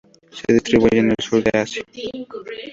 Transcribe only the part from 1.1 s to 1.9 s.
el sur de Asia.